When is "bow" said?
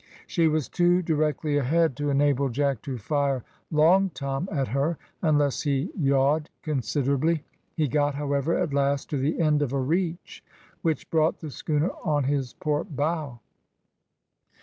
12.95-13.41